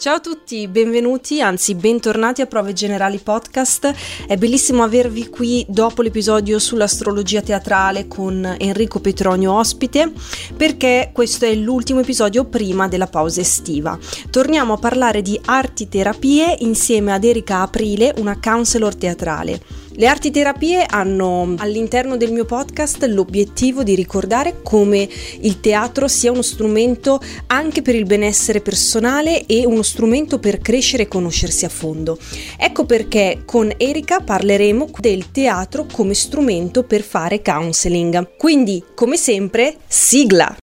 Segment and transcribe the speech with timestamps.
[0.00, 3.92] Ciao a tutti, benvenuti, anzi bentornati a Prove Generali Podcast.
[4.26, 10.10] È bellissimo avervi qui dopo l'episodio sull'astrologia teatrale con Enrico Petronio ospite,
[10.56, 13.98] perché questo è l'ultimo episodio prima della pausa estiva.
[14.30, 19.60] Torniamo a parlare di arti terapie insieme ad Erika Aprile, una counselor teatrale.
[20.00, 25.06] Le arti terapie hanno all'interno del mio podcast l'obiettivo di ricordare come
[25.40, 31.02] il teatro sia uno strumento anche per il benessere personale e uno strumento per crescere
[31.02, 32.18] e conoscersi a fondo.
[32.56, 38.38] Ecco perché con Erika parleremo del teatro come strumento per fare counseling.
[38.38, 40.56] Quindi, come sempre, sigla!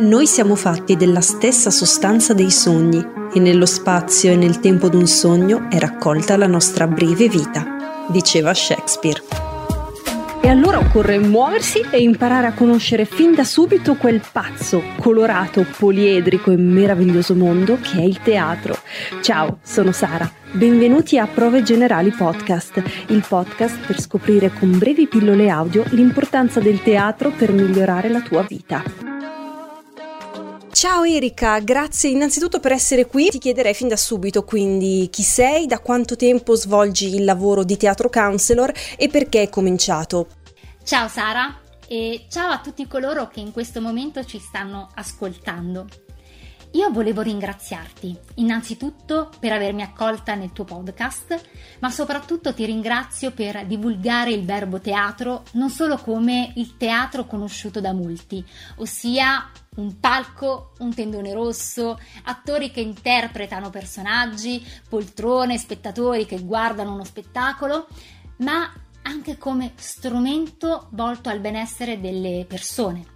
[0.00, 3.00] Noi siamo fatti della stessa sostanza dei sogni
[3.32, 7.75] e nello spazio e nel tempo d'un sogno è raccolta la nostra breve vita
[8.08, 9.22] diceva Shakespeare.
[10.40, 16.52] E allora occorre muoversi e imparare a conoscere fin da subito quel pazzo, colorato, poliedrico
[16.52, 18.78] e meraviglioso mondo che è il teatro.
[19.22, 20.30] Ciao, sono Sara.
[20.52, 26.80] Benvenuti a Prove Generali Podcast, il podcast per scoprire con brevi pillole audio l'importanza del
[26.80, 29.05] teatro per migliorare la tua vita.
[30.76, 33.30] Ciao Erika, grazie innanzitutto per essere qui.
[33.30, 37.78] Ti chiederei fin da subito quindi chi sei, da quanto tempo svolgi il lavoro di
[37.78, 40.26] teatro counselor e perché hai cominciato.
[40.84, 45.86] Ciao Sara e ciao a tutti coloro che in questo momento ci stanno ascoltando.
[46.72, 51.40] Io volevo ringraziarti innanzitutto per avermi accolta nel tuo podcast,
[51.80, 57.80] ma soprattutto ti ringrazio per divulgare il verbo teatro non solo come il teatro conosciuto
[57.80, 58.44] da molti,
[58.76, 67.04] ossia un palco, un tendone rosso, attori che interpretano personaggi, poltrone, spettatori che guardano uno
[67.04, 67.86] spettacolo,
[68.38, 68.70] ma
[69.02, 73.14] anche come strumento volto al benessere delle persone.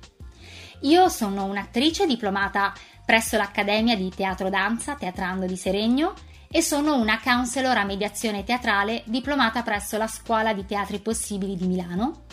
[0.82, 2.72] Io sono un'attrice diplomata
[3.04, 6.14] presso l'Accademia di Teatro Danza Teatrando di Seregno
[6.50, 11.66] e sono una counselor a mediazione teatrale diplomata presso la Scuola di Teatri Possibili di
[11.66, 12.24] Milano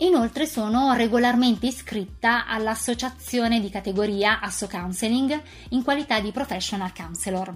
[0.00, 7.52] Inoltre sono regolarmente iscritta all'associazione di categoria Asso Counseling in qualità di professional counselor.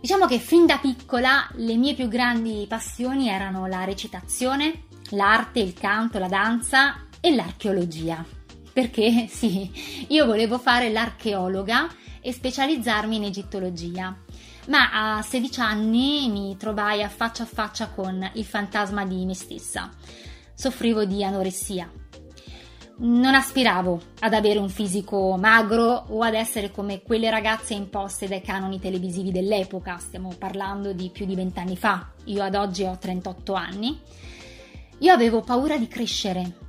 [0.00, 5.74] Diciamo che fin da piccola le mie più grandi passioni erano la recitazione, l'arte, il
[5.74, 8.24] canto, la danza e l'archeologia.
[8.78, 9.68] Perché sì,
[10.06, 11.88] io volevo fare l'archeologa
[12.20, 14.16] e specializzarmi in egittologia.
[14.68, 19.34] Ma a 16 anni mi trovai a faccia a faccia con il fantasma di me
[19.34, 19.90] stessa
[20.54, 21.90] soffrivo di anoressia.
[22.98, 28.42] Non aspiravo ad avere un fisico magro o ad essere come quelle ragazze imposte dai
[28.42, 33.54] canoni televisivi dell'epoca, stiamo parlando di più di vent'anni fa, io ad oggi ho 38
[33.54, 34.00] anni.
[35.00, 36.67] Io avevo paura di crescere,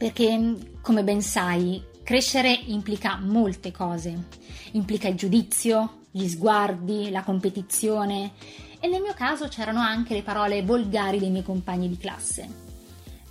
[0.00, 4.28] perché come ben sai, crescere implica molte cose,
[4.72, 8.32] implica il giudizio, gli sguardi, la competizione
[8.80, 12.48] e nel mio caso c'erano anche le parole volgari dei miei compagni di classe.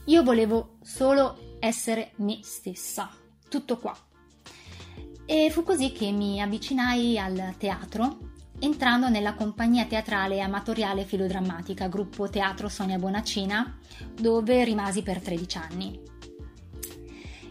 [0.06, 3.10] Io volevo solo essere me stessa,
[3.50, 3.98] tutto qua.
[5.26, 8.20] E fu così che mi avvicinai al teatro,
[8.60, 13.76] entrando nella compagnia teatrale amatoriale filodrammatica, gruppo Teatro Sonia Bonacina,
[14.14, 16.18] dove rimasi per 13 anni.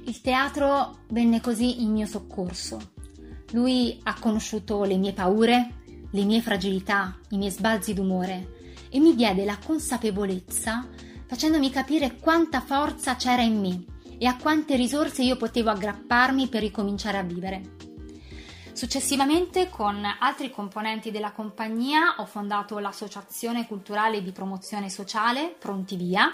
[0.09, 2.93] Il teatro venne così in mio soccorso.
[3.51, 8.55] Lui ha conosciuto le mie paure, le mie fragilità, i miei sbalzi d'umore
[8.89, 10.89] e mi diede la consapevolezza
[11.27, 13.85] facendomi capire quanta forza c'era in me
[14.17, 17.77] e a quante risorse io potevo aggrapparmi per ricominciare a vivere.
[18.73, 26.33] Successivamente, con altri componenti della compagnia, ho fondato l'Associazione Culturale di Promozione Sociale Pronti Via,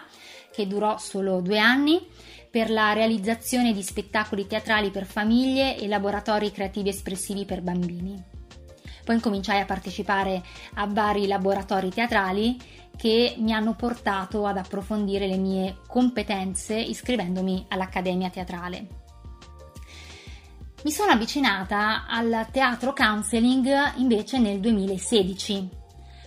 [0.52, 2.06] che durò solo due anni,
[2.54, 8.14] per la realizzazione di spettacoli teatrali per famiglie e laboratori creativi espressivi per bambini.
[9.04, 10.40] Poi incominciai a partecipare
[10.74, 12.56] a vari laboratori teatrali
[12.96, 18.86] che mi hanno portato ad approfondire le mie competenze iscrivendomi all'Accademia Teatrale.
[20.84, 25.68] Mi sono avvicinata al teatro counseling invece nel 2016,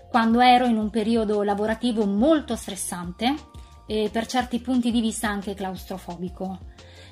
[0.09, 3.55] quando ero in un periodo lavorativo molto stressante
[3.87, 6.59] e per certi punti di vista anche claustrofobico.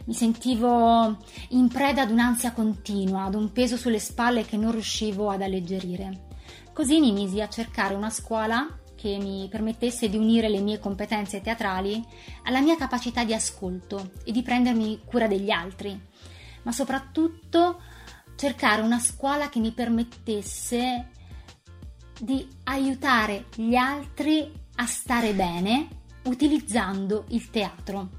[0.06, 1.18] Mi sentivo
[1.50, 6.28] in preda ad un'ansia continua, ad un peso sulle spalle che non riuscivo ad alleggerire.
[6.74, 11.42] Così mi misi a cercare una scuola che mi permettesse di unire le mie competenze
[11.42, 12.04] teatrali
[12.44, 16.00] alla mia capacità di ascolto e di prendermi cura degli altri,
[16.64, 17.82] ma soprattutto
[18.36, 21.10] cercare una scuola che mi permettesse
[22.20, 28.10] di aiutare gli altri a stare bene utilizzando il teatro.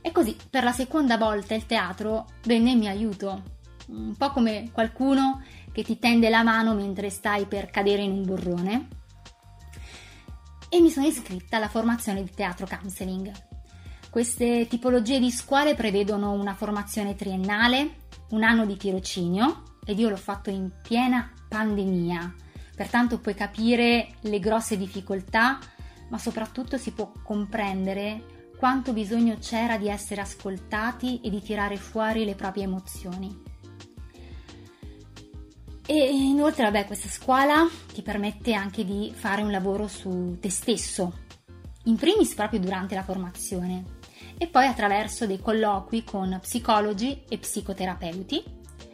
[0.00, 3.42] E così per la seconda volta il teatro venne in mio aiuto,
[3.88, 5.42] un po' come qualcuno
[5.72, 8.88] che ti tende la mano mentre stai per cadere in un burrone.
[10.68, 13.30] E mi sono iscritta alla formazione di teatro counseling.
[14.10, 20.16] Queste tipologie di scuole prevedono una formazione triennale, un anno di tirocinio ed io l'ho
[20.16, 22.34] fatto in piena pandemia,
[22.74, 25.58] pertanto puoi capire le grosse difficoltà,
[26.08, 32.24] ma soprattutto si può comprendere quanto bisogno c'era di essere ascoltati e di tirare fuori
[32.24, 33.46] le proprie emozioni.
[35.86, 41.20] E inoltre, vabbè, questa scuola ti permette anche di fare un lavoro su te stesso,
[41.84, 43.96] in primis proprio durante la formazione,
[44.36, 48.44] e poi attraverso dei colloqui con psicologi e psicoterapeuti,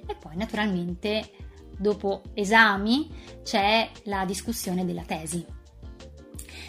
[0.06, 1.30] e poi naturalmente
[1.76, 3.10] dopo esami
[3.42, 5.44] c'è la discussione della tesi.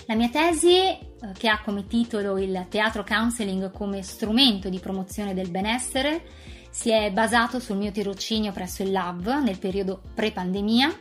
[0.07, 1.00] La mia tesi, eh,
[1.36, 6.24] che ha come titolo il teatro counseling come strumento di promozione del benessere,
[6.69, 11.00] si è basato sul mio tirocinio presso il Lab nel periodo pre-pandemia.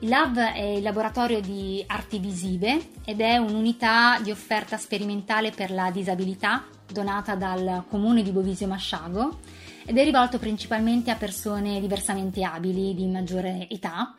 [0.00, 5.70] Il Lab è il laboratorio di arti visive ed è un'unità di offerta sperimentale per
[5.70, 9.38] la disabilità donata dal comune di Bovisio Masciago
[9.84, 14.16] ed è rivolto principalmente a persone diversamente abili di maggiore età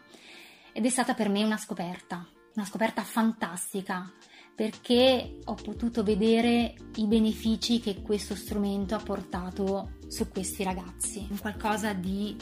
[0.71, 2.25] ed è stata per me una scoperta,
[2.57, 4.11] una scoperta fantastica
[4.55, 11.93] perché ho potuto vedere i benefici che questo strumento ha portato su questi ragazzi, qualcosa
[11.93, 12.35] di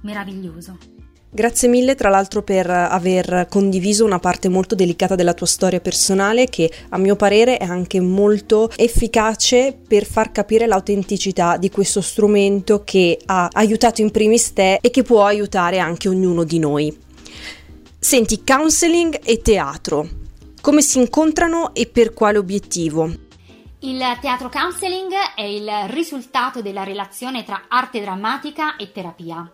[0.00, 0.76] meraviglioso.
[1.30, 6.46] Grazie mille tra l'altro per aver condiviso una parte molto delicata della tua storia personale
[6.46, 12.82] che a mio parere è anche molto efficace per far capire l'autenticità di questo strumento
[12.82, 17.10] che ha aiutato in primis te e che può aiutare anche ognuno di noi.
[18.04, 20.08] Senti, counseling e teatro,
[20.60, 23.08] come si incontrano e per quale obiettivo?
[23.78, 29.48] Il teatro counseling è il risultato della relazione tra arte drammatica e terapia.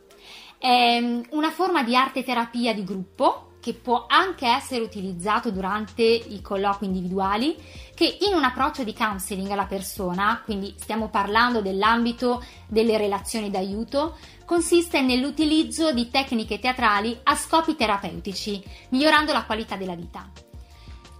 [0.56, 6.02] È mm, una forma di arte terapia di gruppo che può anche essere utilizzato durante
[6.02, 7.54] i colloqui individuali,
[7.94, 14.16] che in un approccio di counseling alla persona, quindi stiamo parlando dell'ambito delle relazioni d'aiuto,
[14.46, 20.26] consiste nell'utilizzo di tecniche teatrali a scopi terapeutici, migliorando la qualità della vita.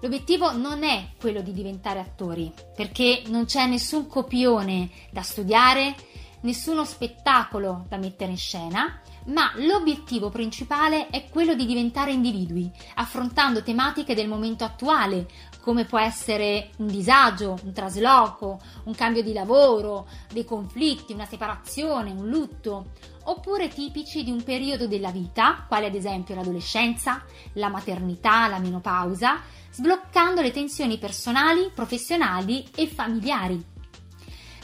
[0.00, 5.94] L'obiettivo non è quello di diventare attori, perché non c'è nessun copione da studiare,
[6.40, 13.62] nessuno spettacolo da mettere in scena, ma l'obiettivo principale è quello di diventare individui, affrontando
[13.62, 15.26] tematiche del momento attuale,
[15.60, 22.10] come può essere un disagio, un trasloco, un cambio di lavoro, dei conflitti, una separazione,
[22.10, 22.92] un lutto,
[23.24, 27.22] oppure tipici di un periodo della vita, quale ad esempio l'adolescenza,
[27.54, 33.76] la maternità, la menopausa, sbloccando le tensioni personali, professionali e familiari.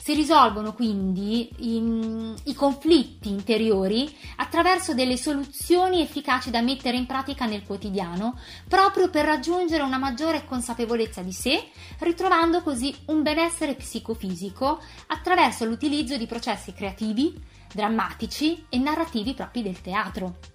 [0.04, 7.46] Si risolvono quindi i, i, conflitti interiori attraverso delle soluzioni efficaci da mettere in pratica
[7.46, 11.70] nel quotidiano, proprio per raggiungere una maggiore consapevolezza di sé,
[12.00, 17.42] ritrovando così un benessere psicofisico attraverso l'utilizzo di processi creativi,
[17.72, 20.53] drammatici e narrativi propri del teatro.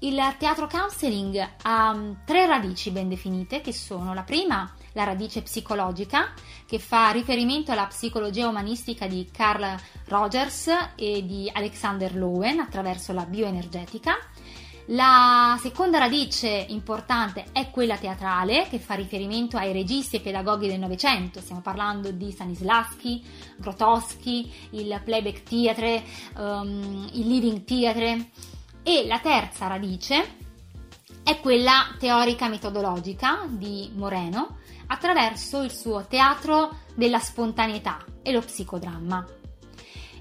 [0.00, 6.32] Il teatro counseling ha tre radici ben definite che sono la prima la radice psicologica,
[6.66, 9.76] che fa riferimento alla psicologia umanistica di Carl
[10.06, 14.16] Rogers e di Alexander Lowen attraverso la bioenergetica.
[14.92, 20.78] La seconda radice importante è quella teatrale, che fa riferimento ai registi e pedagoghi del
[20.78, 21.40] Novecento.
[21.40, 23.22] Stiamo parlando di Stanislavski,
[23.56, 26.02] Grotowski, il Playback Theatre,
[26.36, 28.30] um, il Living Theatre.
[28.82, 30.36] E la terza radice
[31.22, 39.26] è quella teorica metodologica di Moreno attraverso il suo teatro della spontaneità e lo psicodramma.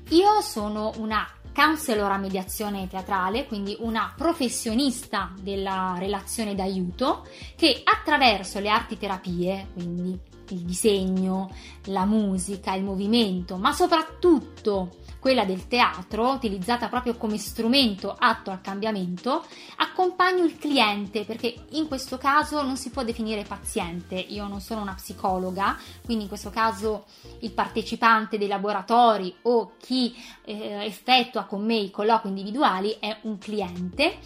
[0.10, 8.60] Io sono una counselor a mediazione teatrale, quindi una professionista della relazione d'aiuto che attraverso
[8.60, 11.50] le arti terapie, quindi il disegno,
[11.86, 18.62] la musica, il movimento, ma soprattutto quella del teatro, utilizzata proprio come strumento atto al
[18.62, 19.44] cambiamento,
[19.78, 24.82] accompagno il cliente perché in questo caso non si può definire paziente, io non sono
[24.82, 27.06] una psicologa, quindi in questo caso
[27.40, 33.38] il partecipante dei laboratori o chi eh, effettua con me i colloqui individuali è un
[33.38, 34.18] cliente,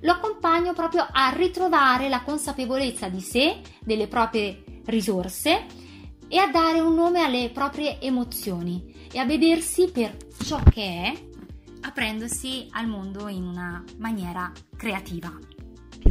[0.00, 5.85] lo accompagno proprio a ritrovare la consapevolezza di sé, delle proprie risorse
[6.28, 11.12] e a dare un nome alle proprie emozioni e a vedersi per ciò che è,
[11.82, 15.32] aprendosi al mondo in una maniera creativa.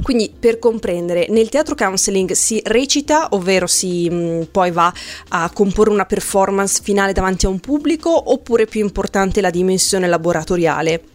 [0.02, 4.94] Quindi per comprendere, nel teatro counseling si recita, ovvero si mh, mm, poi va
[5.30, 10.08] a comporre una performance finale davanti a un pubblico, oppure è più importante la dimensione
[10.08, 11.15] laboratoriale?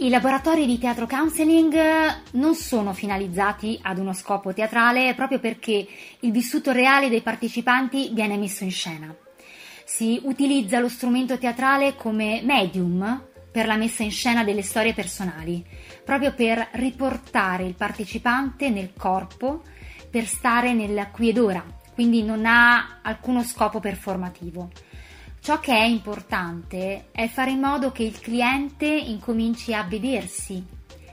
[0.00, 1.76] I laboratori di teatro counseling
[2.32, 5.86] non sono finalizzati ad uno scopo teatrale proprio perché
[6.20, 9.14] il vissuto reale dei partecipanti viene messo in scena
[9.88, 15.64] si utilizza lo strumento teatrale come medium per la messa in scena delle storie personali,
[16.04, 19.62] proprio per riportare il partecipante nel corpo,
[20.10, 21.64] per stare nel qui ed ora,
[21.94, 24.68] quindi non ha alcuno scopo performativo.
[25.48, 30.62] Ciò che è importante è fare in modo che il cliente incominci a vedersi,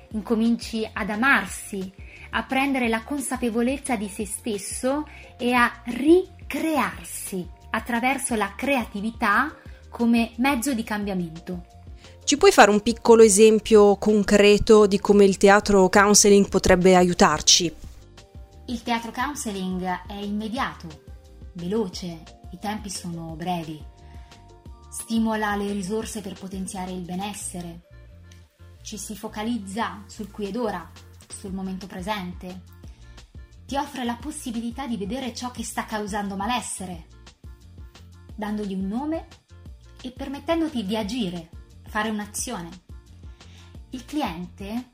[0.09, 1.89] incominci ad amarsi,
[2.31, 9.55] a prendere la consapevolezza di se stesso e a ricrearsi attraverso la creatività
[9.89, 11.65] come mezzo di cambiamento.
[12.25, 17.73] Ci puoi fare un piccolo esempio concreto di come il teatro counseling potrebbe aiutarci?
[18.65, 20.87] Il teatro counseling è immediato,
[21.53, 23.93] veloce, i tempi sono brevi,
[24.97, 27.81] stimola le risorse per potenziare il benessere,
[28.81, 30.89] ci si focalizza sul qui ed ora,
[31.27, 32.63] sul momento presente,
[33.65, 37.07] ti offre la possibilità di vedere ciò che sta causando malessere,
[38.35, 39.27] dandogli un nome
[40.01, 41.49] e permettendoti di agire,
[41.87, 42.69] fare un'azione.
[43.89, 44.91] Il cliente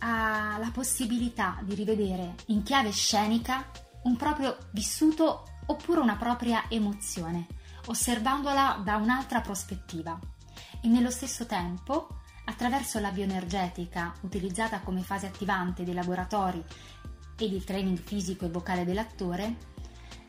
[0.00, 3.70] ha la possibilità di rivedere in chiave scenica
[4.02, 7.46] un proprio vissuto oppure una propria emozione,
[7.86, 10.18] osservandola da un'altra prospettiva
[10.82, 12.08] e nello stesso tempo,
[12.44, 16.62] attraverso la bioenergetica utilizzata come fase attivante dei laboratori
[17.38, 19.74] ed il training fisico e vocale dell'attore,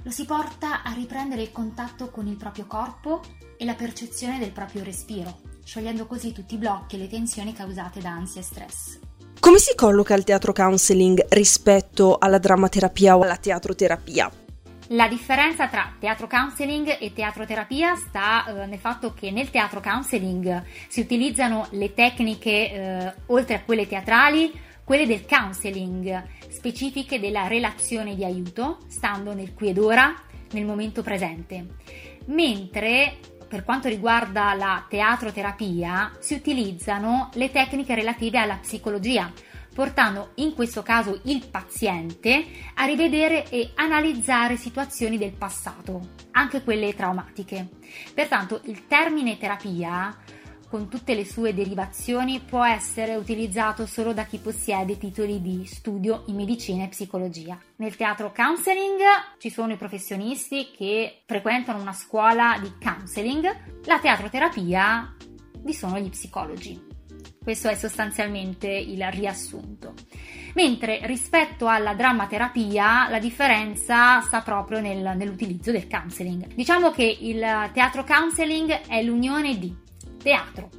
[0.03, 3.21] lo si porta a riprendere il contatto con il proprio corpo
[3.57, 7.99] e la percezione del proprio respiro, sciogliendo così tutti i blocchi e le tensioni causate
[7.99, 8.99] da ansia e stress.
[9.39, 14.46] Come si colloca il teatro counseling rispetto alla drammaterapia o alla teatroterapia?
[14.91, 20.63] La differenza tra teatro counseling e teatroterapia sta eh, nel fatto che nel teatro counseling
[20.87, 24.49] si utilizzano le tecniche, eh, oltre a quelle teatrali,
[24.85, 30.15] quelle del counseling, specifiche della relazione di aiuto, stando nel qui ed ora,
[30.51, 31.65] nel momento presente.
[32.27, 39.31] Mentre per quanto riguarda la teatroterapia si utilizzano le tecniche relative alla psicologia,
[39.77, 46.95] portando in questo caso il paziente a rivedere e analizzare situazioni del passato, anche quelle
[46.95, 47.69] traumatiche.
[48.11, 50.17] Pertanto il termine terapia
[50.67, 56.23] con tutte le sue derivazioni può essere utilizzato solo da chi possiede titoli di studio
[56.25, 57.55] in medicina e psicologia.
[57.75, 58.99] Nel teatro counseling
[59.37, 63.45] ci sono i professionisti che frequentano una scuola di counseling,
[63.85, 65.15] la teatroterapia
[65.59, 66.86] vi sono gli psicologi.
[67.47, 69.93] Questo è sostanzialmente il riassunto.
[70.55, 76.53] Mentre rispetto alla drammaterapia la differenza sta proprio nel, nell'utilizzo del counseling.
[76.53, 77.39] Diciamo che il
[77.71, 79.73] teatro counseling è l'unione di
[80.21, 80.69] teatro,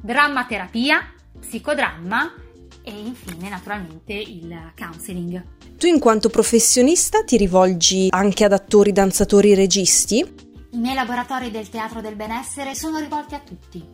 [0.00, 2.34] drammaterapia, psicodramma
[2.84, 5.44] e infine naturalmente il counseling.
[5.76, 10.18] Tu in quanto professionista ti rivolgi anche ad attori, danzatori registi?
[10.70, 13.84] I miei laboratori del teatro del benessere sono rivolti a tutti,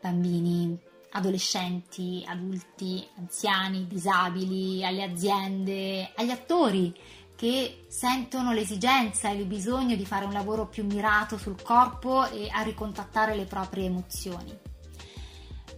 [0.00, 6.94] bambini, adolescenti, adulti, anziani, disabili, alle aziende, agli attori
[7.36, 12.48] che sentono l'esigenza e il bisogno di fare un lavoro più mirato sul corpo e
[12.50, 14.58] a ricontattare le proprie emozioni.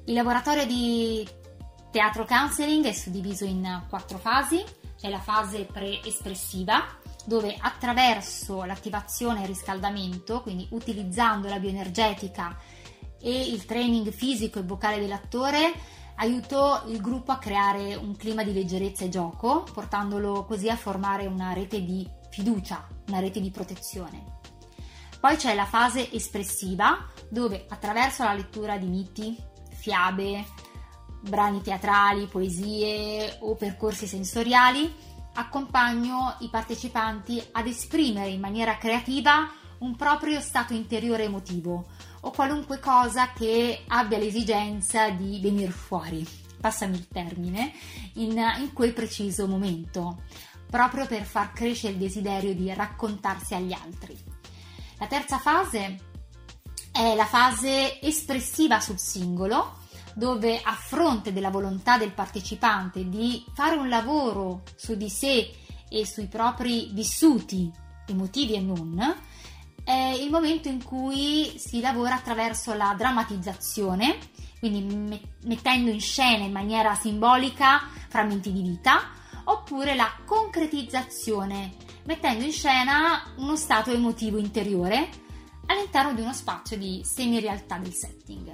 [0.07, 1.29] Il laboratorio di
[1.91, 4.65] teatro counseling è suddiviso in quattro fasi.
[4.99, 6.85] C'è la fase pre-espressiva,
[7.27, 12.57] dove attraverso l'attivazione e il riscaldamento, quindi utilizzando la bioenergetica
[13.21, 15.73] e il training fisico e vocale dell'attore,
[16.17, 21.27] aiutò il gruppo a creare un clima di leggerezza e gioco, portandolo così a formare
[21.27, 24.39] una rete di fiducia, una rete di protezione.
[25.21, 29.37] Poi c'è la fase espressiva, dove attraverso la lettura di miti,
[29.71, 30.47] fiabe,
[31.21, 34.93] brani teatrali, poesie o percorsi sensoriali,
[35.35, 39.49] accompagno i partecipanti ad esprimere in maniera creativa
[39.79, 41.87] un proprio stato interiore emotivo,
[42.21, 46.27] o qualunque cosa che abbia l'esigenza di venire fuori,
[46.61, 47.73] passami il termine,
[48.15, 50.23] in, in quel preciso momento,
[50.69, 54.17] proprio per far crescere il desiderio di raccontarsi agli altri.
[54.99, 56.09] La terza fase
[56.93, 59.79] è la fase espressiva sul singolo,
[60.15, 65.55] dove a fronte della volontà del partecipante di fare un lavoro su di sé
[65.89, 67.71] e sui propri vissuti
[68.07, 69.17] emotivi e non,
[69.85, 74.19] è il momento in cui si lavora attraverso la drammatizzazione,
[74.59, 79.11] quindi mettendo in scena in maniera simbolica frammenti di vita,
[79.45, 81.73] oppure la concretizzazione,
[82.05, 85.09] mettendo in scena uno stato emotivo interiore
[85.67, 88.51] all'interno di uno spazio di semi-realtà del setting.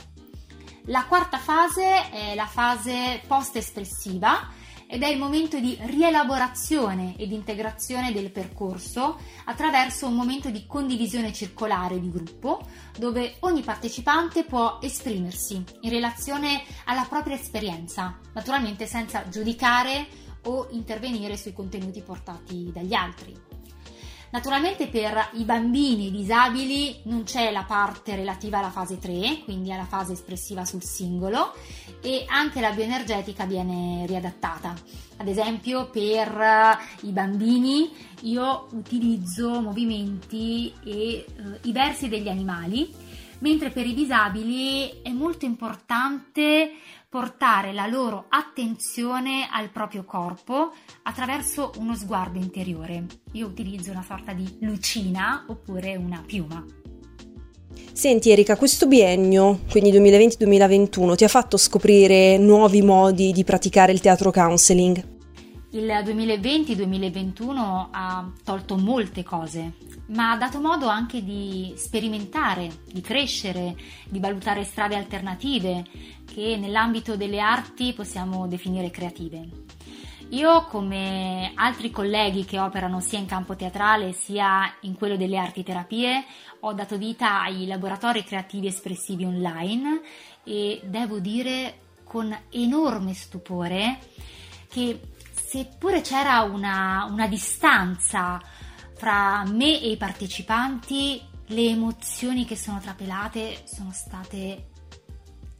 [0.86, 4.52] La quarta fase è la fase post-espressiva,
[4.88, 11.32] ed è il momento di rielaborazione ed integrazione del percorso attraverso un momento di condivisione
[11.32, 12.66] circolare di gruppo
[12.98, 20.06] dove ogni partecipante può esprimersi in relazione alla propria esperienza, naturalmente senza giudicare
[20.44, 23.45] o intervenire sui contenuti portati dagli altri.
[24.36, 29.86] Naturalmente per i bambini disabili non c'è la parte relativa alla fase 3, quindi alla
[29.86, 31.54] fase espressiva sul singolo,
[32.02, 34.74] e anche la bioenergetica viene riadattata.
[35.16, 37.90] Ad esempio per i bambini
[38.24, 41.24] io utilizzo movimenti e eh,
[41.62, 42.92] i versi degli animali,
[43.38, 46.72] mentre per i disabili è molto importante
[47.08, 53.06] portare la loro attenzione al proprio corpo attraverso uno sguardo interiore.
[53.32, 56.64] Io utilizzo una sorta di lucina oppure una piuma.
[57.92, 64.00] Senti Erika, questo biennio, quindi 2020-2021, ti ha fatto scoprire nuovi modi di praticare il
[64.00, 65.14] teatro counseling?
[65.70, 69.72] Il 2020-2021 ha tolto molte cose,
[70.08, 73.74] ma ha dato modo anche di sperimentare, di crescere,
[74.08, 75.84] di valutare strade alternative
[76.36, 79.48] che nell'ambito delle arti possiamo definire creative.
[80.32, 85.62] Io, come altri colleghi che operano sia in campo teatrale sia in quello delle arti
[85.62, 86.26] terapie,
[86.60, 90.02] ho dato vita ai laboratori creativi espressivi online
[90.44, 93.98] e devo dire con enorme stupore
[94.68, 95.00] che
[95.32, 98.42] seppure c'era una, una distanza
[98.94, 104.74] fra me e i partecipanti, le emozioni che sono trapelate sono state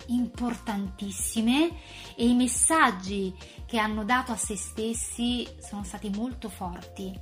[0.07, 1.71] importantissime
[2.15, 3.35] e i messaggi
[3.67, 7.13] che hanno dato a se stessi sono stati molto forti.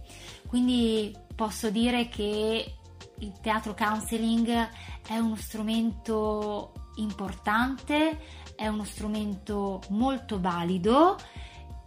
[0.46, 2.74] Quindi posso dire che
[3.18, 4.68] il teatro counseling
[5.06, 8.20] è uno strumento importante,
[8.56, 11.16] è uno strumento molto valido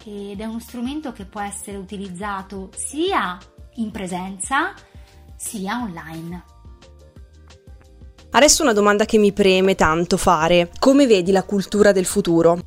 [0.04, 3.38] ed è uno strumento che può essere utilizzato sia
[3.76, 4.74] in presenza
[5.36, 6.57] sia online.
[8.38, 10.70] Adesso una domanda che mi preme tanto fare.
[10.78, 12.64] Come vedi la cultura del futuro?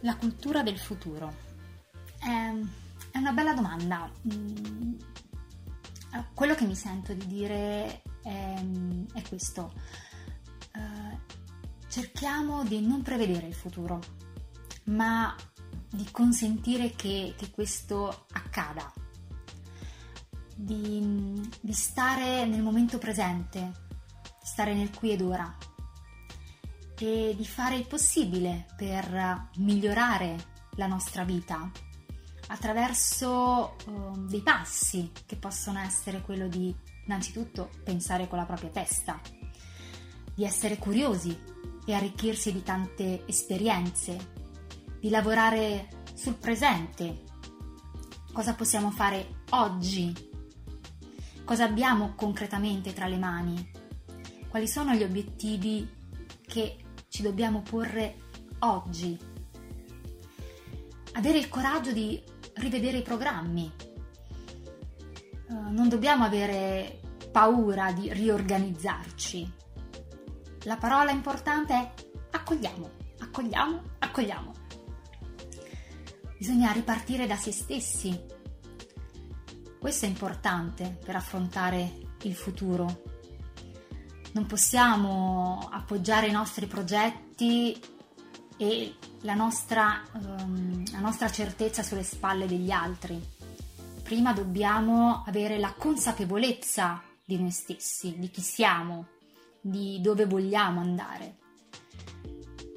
[0.00, 1.34] La cultura del futuro.
[2.18, 2.50] È,
[3.10, 4.10] è una bella domanda.
[4.32, 4.94] Mm,
[6.32, 8.54] quello che mi sento di dire è,
[9.12, 9.74] è questo.
[10.74, 11.18] Uh,
[11.88, 14.00] cerchiamo di non prevedere il futuro,
[14.84, 15.36] ma
[15.90, 18.90] di consentire che, che questo accada,
[20.54, 23.90] di, di stare nel momento presente,
[24.42, 25.56] stare nel qui ed ora
[26.98, 31.70] e di fare il possibile per migliorare la nostra vita
[32.46, 36.74] attraverso uh, dei passi che possono essere quello di
[37.06, 39.20] innanzitutto pensare con la propria testa,
[40.34, 41.36] di essere curiosi
[41.84, 44.40] e arricchirsi di tante esperienze
[45.00, 47.24] di lavorare sul presente.
[48.32, 50.30] Cosa possiamo fare oggi?
[51.44, 53.70] Cosa abbiamo concretamente tra le mani?
[54.52, 55.90] Quali sono gli obiettivi
[56.46, 56.76] che
[57.08, 58.16] ci dobbiamo porre
[58.58, 59.18] oggi?
[61.12, 62.22] Avere il coraggio di
[62.56, 63.72] rivedere i programmi,
[65.48, 67.00] non dobbiamo avere
[67.32, 69.52] paura di riorganizzarci.
[70.64, 71.92] La parola importante è
[72.32, 74.52] accogliamo, accogliamo, accogliamo.
[76.36, 78.22] Bisogna ripartire da se stessi.
[79.80, 81.90] Questo è importante per affrontare
[82.24, 83.11] il futuro.
[84.32, 87.78] Non possiamo appoggiare i nostri progetti
[88.56, 93.20] e la nostra, um, la nostra certezza sulle spalle degli altri.
[94.02, 99.06] Prima dobbiamo avere la consapevolezza di noi stessi, di chi siamo,
[99.60, 101.38] di dove vogliamo andare.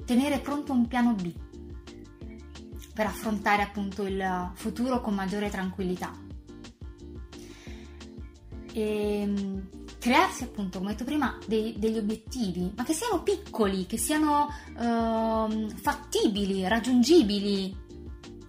[0.04, 1.32] Tenere pronto un piano B
[2.92, 6.12] per affrontare appunto il futuro con maggiore tranquillità.
[8.72, 9.68] E ehm,
[10.06, 15.68] crearsi appunto, come detto prima, dei, degli obiettivi, ma che siano piccoli, che siano uh,
[15.70, 17.84] fattibili, raggiungibili.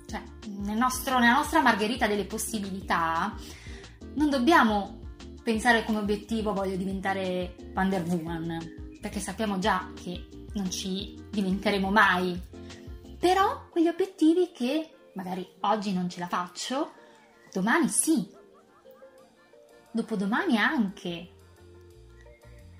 [0.05, 0.21] Cioè,
[0.59, 3.35] nel nostro, nella nostra margherita delle possibilità
[4.13, 4.99] non dobbiamo
[5.41, 12.39] pensare come obiettivo voglio diventare Wonder Woman, perché sappiamo già che non ci diventeremo mai.
[13.17, 16.91] Però quegli obiettivi che magari oggi non ce la faccio,
[17.51, 18.29] domani sì,
[19.89, 21.31] dopodomani anche.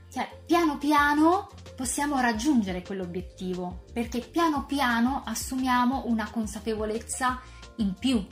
[0.09, 7.39] Cioè, piano piano possiamo raggiungere quell'obiettivo, perché piano piano assumiamo una consapevolezza
[7.77, 8.25] in più.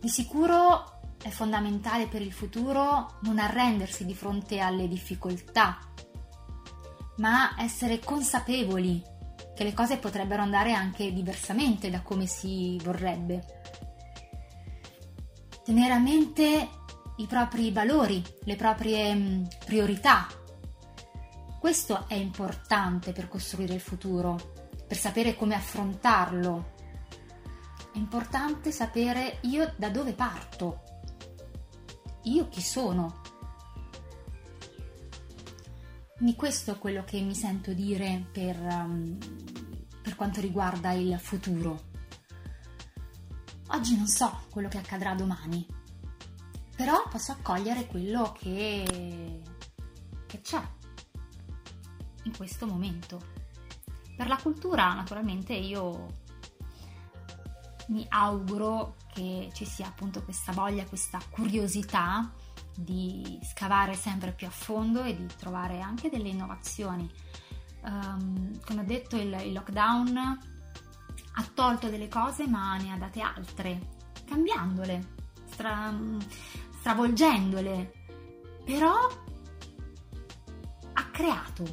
[0.00, 5.78] Di sicuro è fondamentale per il futuro non arrendersi di fronte alle difficoltà,
[7.18, 9.02] ma essere consapevoli
[9.54, 13.62] che le cose potrebbero andare anche diversamente da come si vorrebbe.
[15.64, 16.68] Tenere a mente
[17.16, 20.26] i propri valori, le proprie mm, priorità.
[21.58, 24.52] Questo è importante per costruire il futuro,
[24.86, 26.72] per sapere come affrontarlo.
[27.92, 30.82] È importante sapere io da dove parto,
[32.24, 33.20] io chi sono?
[36.16, 39.18] Quindi questo è quello che mi sento dire per, um,
[40.02, 41.92] per quanto riguarda il futuro.
[43.68, 45.66] Oggi non so quello che accadrà domani,
[46.76, 49.40] però posso accogliere quello che,
[50.26, 50.62] che c'è
[52.24, 53.32] in questo momento.
[54.16, 56.22] Per la cultura, naturalmente, io
[57.88, 62.32] mi auguro che ci sia appunto questa voglia, questa curiosità
[62.76, 67.10] di scavare sempre più a fondo e di trovare anche delle innovazioni.
[67.82, 70.16] Um, come ho detto, il, il lockdown
[71.36, 73.90] ha tolto delle cose ma ne ha date altre,
[74.24, 75.14] cambiandole,
[75.46, 75.94] stra,
[76.84, 77.92] stravolgendole,
[78.62, 78.92] però
[80.92, 81.64] ha creato,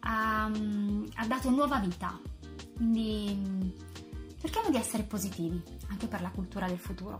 [0.00, 2.20] ha, ha dato nuova vita.
[2.76, 3.74] Quindi
[4.38, 7.18] cerchiamo di essere positivi anche per la cultura del futuro.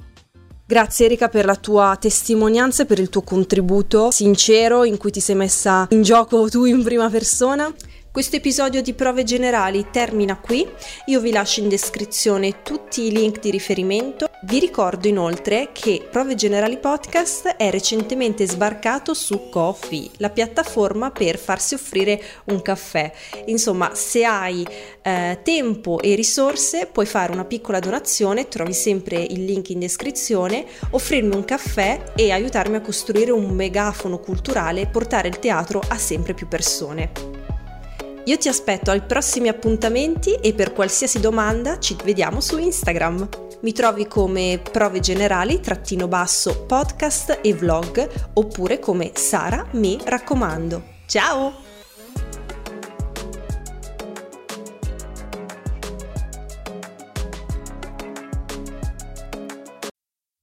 [0.67, 5.21] Grazie Erika per la tua testimonianza e per il tuo contributo sincero in cui ti
[5.21, 7.73] sei messa in gioco tu in prima persona.
[8.13, 10.69] Questo episodio di prove generali termina qui,
[11.07, 14.30] io vi lascio in descrizione tutti i link di riferimento.
[14.43, 21.37] Vi ricordo inoltre che Prove Generali Podcast è recentemente sbarcato su Coffee, la piattaforma per
[21.37, 23.13] farsi offrire un caffè.
[23.47, 24.67] Insomma, se hai
[25.03, 30.65] eh, tempo e risorse puoi fare una piccola donazione, trovi sempre il link in descrizione,
[30.89, 35.99] offrirmi un caffè e aiutarmi a costruire un megafono culturale e portare il teatro a
[35.99, 37.13] sempre più persone.
[38.25, 43.50] Io ti aspetto ai prossimi appuntamenti e per qualsiasi domanda ci vediamo su Instagram.
[43.63, 50.83] Mi trovi come prove generali trattino basso podcast e vlog oppure come Sara mi raccomando.
[51.07, 51.70] Ciao!